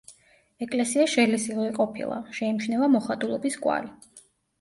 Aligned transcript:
ეკლესია 0.65 1.03
შელესილი 1.15 1.67
ყოფილა, 1.75 2.17
შეიმჩნევა 2.39 2.87
მოხატულობის 2.95 3.59
კვალი. 3.67 3.93